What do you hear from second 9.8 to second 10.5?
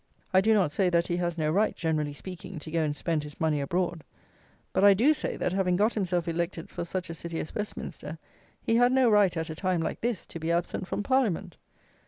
this, to